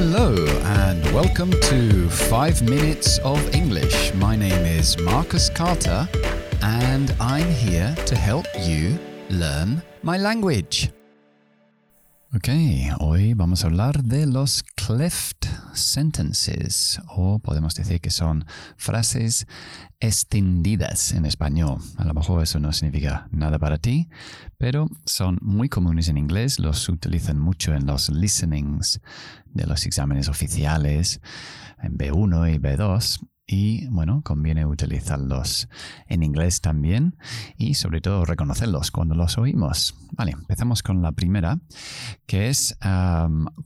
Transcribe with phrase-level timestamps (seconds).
[0.00, 0.32] Hello
[0.78, 4.14] and welcome to 5 Minutes of English.
[4.14, 6.08] My name is Marcus Carter
[6.62, 8.96] and I'm here to help you
[9.28, 10.92] learn my language.
[12.32, 12.48] Ok,
[13.00, 15.47] hoy vamos a hablar de los cleft
[15.78, 18.44] sentences, o podemos decir que son
[18.76, 19.46] frases
[20.00, 21.78] extendidas en español.
[21.96, 24.08] A lo mejor eso no significa nada para ti,
[24.58, 29.00] pero son muy comunes en inglés, los utilizan mucho en los listenings
[29.46, 31.20] de los exámenes oficiales,
[31.82, 35.68] en B1 y B2, y bueno, conviene utilizarlos
[36.06, 37.16] en inglés también
[37.56, 39.96] y sobre todo reconocerlos cuando los oímos.
[40.12, 41.58] Vale, empezamos con la primera,
[42.26, 42.76] que es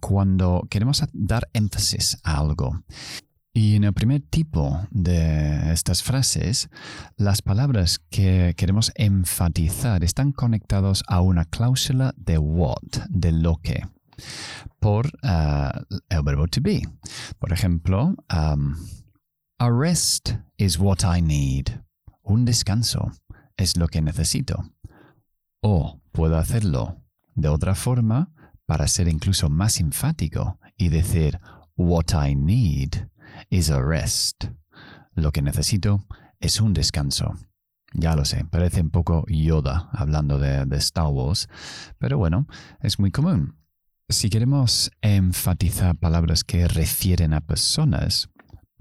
[0.00, 2.84] cuando queremos dar énfasis a algo.
[3.54, 6.70] Y en el primer tipo de estas frases,
[7.16, 12.76] las palabras que queremos enfatizar están conectados a una cláusula de what,
[13.10, 13.86] de lo que,
[14.80, 16.82] por uh, el verbo to be.
[17.38, 18.14] Por ejemplo,
[19.62, 21.70] a rest is what I need.
[22.24, 23.12] Un descanso
[23.56, 24.64] es lo que necesito.
[25.62, 26.96] O puedo hacerlo
[27.36, 28.32] de otra forma
[28.66, 31.38] para ser incluso más enfático y decir
[31.76, 33.06] what I need
[33.50, 34.46] is a rest.
[35.14, 36.06] Lo que necesito
[36.40, 37.32] es un descanso.
[37.94, 41.48] Ya lo sé, parece un poco Yoda hablando de, de Star Wars,
[41.98, 42.48] pero bueno,
[42.80, 43.54] es muy común.
[44.08, 48.28] Si queremos enfatizar palabras que refieren a personas,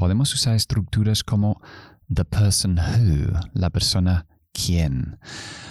[0.01, 1.61] podemos usar estructuras como
[2.09, 5.19] the person who, la persona quien.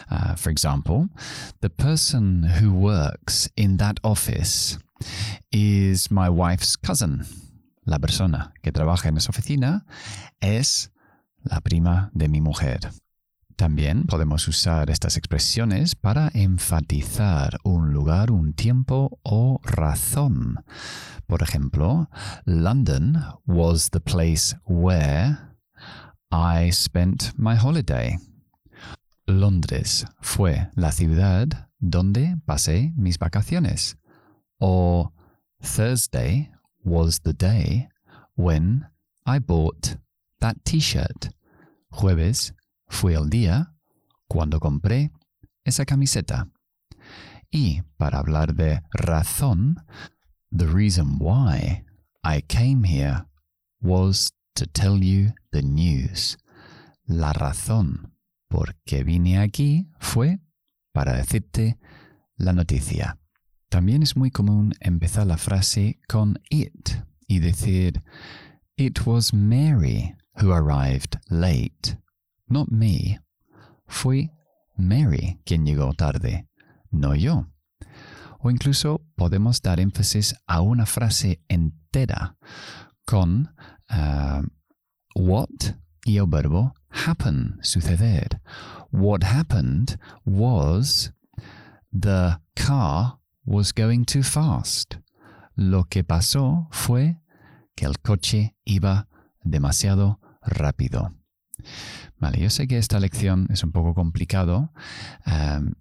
[0.09, 1.09] Uh, for example,
[1.63, 4.79] the person who works in that office
[5.51, 7.27] is my wife's cousin.
[7.85, 9.85] La persona que trabaja en esa oficina
[10.41, 10.93] es
[11.43, 12.79] la prima de mi mujer.
[13.61, 20.65] También podemos usar estas expresiones para enfatizar un lugar, un tiempo o razón.
[21.27, 22.09] Por ejemplo,
[22.47, 25.37] London was the place where
[26.33, 28.17] I spent my holiday.
[29.27, 33.99] Londres fue la ciudad donde pasé mis vacaciones.
[34.59, 35.13] O
[35.61, 36.51] Thursday
[36.83, 37.91] was the day
[38.37, 38.87] when
[39.27, 39.99] I bought
[40.41, 41.29] that t-shirt.
[41.91, 42.55] Jueves
[42.91, 43.75] fue el día
[44.29, 45.11] cuando compré
[45.65, 46.51] esa camiseta.
[47.51, 49.77] Y para hablar de razón,
[50.51, 51.85] the reason why
[52.23, 53.25] I came here
[53.81, 56.37] was to tell you the news.
[57.07, 58.15] La razón
[58.49, 60.41] por que vine aquí fue
[60.93, 61.79] para decirte
[62.37, 63.19] la noticia.
[63.69, 66.91] También es muy común empezar la frase con it
[67.27, 68.03] y decir
[68.77, 71.99] It was Mary who arrived late.
[72.51, 73.21] Not me.
[73.87, 74.31] Fue
[74.77, 76.49] Mary quien llegó tarde,
[76.91, 77.47] no yo.
[78.41, 82.37] O incluso podemos dar énfasis a una frase entera
[83.05, 83.55] con
[83.91, 84.43] uh,
[85.15, 88.41] what y el verbo happen, suceder.
[88.91, 91.13] What happened was
[91.93, 94.97] the car was going too fast.
[95.57, 97.21] Lo que pasó fue
[97.77, 99.07] que el coche iba
[99.45, 101.20] demasiado rápido.
[102.19, 104.73] Vale, yo sé que esta lección es un poco complicado.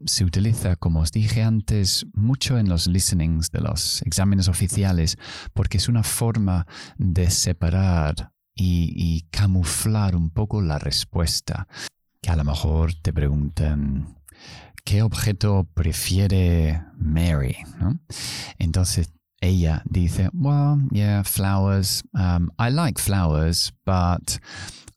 [0.06, 5.18] se utiliza, como os dije antes, mucho en los listenings de los exámenes oficiales
[5.54, 6.66] porque es una forma
[6.98, 11.68] de separar y, camuflar un poco la respuesta.
[12.22, 14.18] Que a lo mejor te preguntan,
[14.84, 17.58] ¿qué objeto prefiere Mary?
[18.58, 22.04] Entonces ella dice, well, yeah, flowers.
[22.14, 24.40] Um, I like flowers, but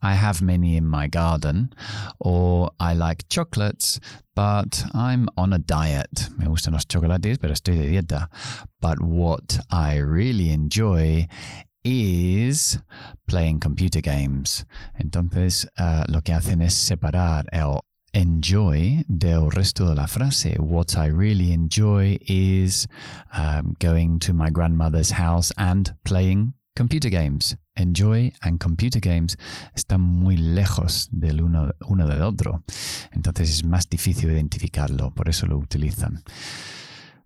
[0.03, 1.73] I have many in my garden.
[2.19, 4.01] Or I like chocolates,
[4.35, 6.29] but I'm on a diet.
[6.37, 8.29] Me gustan los chocolates, pero estoy de dieta.
[8.81, 11.29] But what I really enjoy
[11.85, 12.79] is
[13.26, 14.65] playing computer games.
[14.99, 17.81] Entonces, uh, lo que hacen es separar el
[18.15, 20.59] enjoy del resto de la frase.
[20.59, 22.87] What I really enjoy is
[23.35, 27.57] um, going to my grandmother's house and playing computer games.
[27.75, 29.37] Enjoy and computer games
[29.75, 32.63] están muy lejos del uno, uno del otro.
[33.13, 36.23] Entonces es más difícil identificarlo, por eso lo utilizan.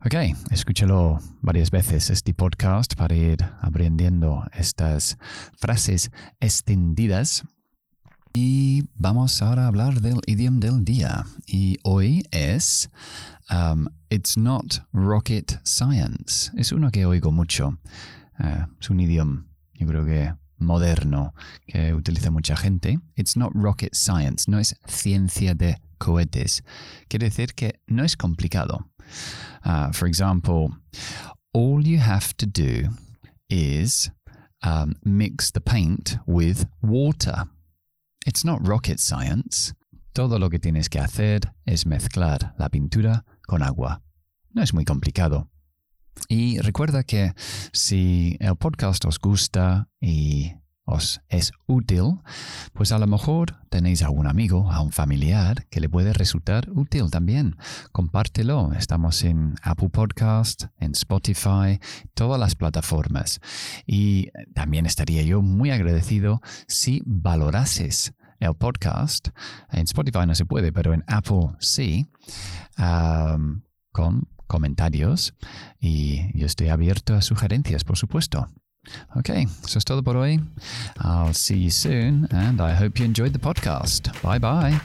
[0.05, 0.15] Ok,
[0.51, 5.19] escúchalo varias veces este podcast para ir aprendiendo estas
[5.59, 7.45] frases extendidas
[8.33, 11.25] y vamos ahora a hablar del idioma del día.
[11.47, 12.91] Y hoy es
[13.51, 16.53] um, It's not rocket science.
[16.55, 17.79] Es uno que oigo mucho.
[18.39, 21.35] Uh, es un idioma, yo creo que moderno,
[21.67, 22.99] que utiliza mucha gente.
[23.17, 24.51] It's not rocket science.
[24.51, 26.63] No es ciencia de cohetes.
[27.09, 28.91] Quiere decir que no es complicado.
[29.65, 30.71] Uh, for example,
[31.53, 32.89] all you have to do
[33.49, 34.11] is
[34.63, 37.49] um, mix the paint with water.
[38.27, 39.75] It's not rocket science.
[40.13, 44.03] Todo lo que tienes que hacer es mezclar la pintura con agua.
[44.55, 45.49] No es muy complicado.
[46.29, 47.33] Y recuerda que
[47.73, 50.53] si el podcast os gusta y
[50.87, 52.21] os es útil,
[52.73, 56.71] pues a lo mejor tenéis a un amigo, a un familiar que le puede resultar
[56.71, 57.57] útil también.
[57.93, 58.73] Compártelo.
[58.73, 61.81] Estamos en Apple Podcast, en Spotify,
[62.15, 63.41] todas las plataformas.
[63.85, 69.29] Y también estaría yo muy agradecido si valorases el podcast.
[69.73, 72.07] En Spotify no se puede, pero en Apple sí.
[73.93, 75.35] con comentarios.
[75.81, 78.49] Y yo estoy abierto a sugerencias, por supuesto.
[79.17, 80.41] Okay, eso es todo por hoy.
[81.03, 84.11] I'll see you soon, and I hope you enjoyed the podcast.
[84.23, 84.81] Bye bye.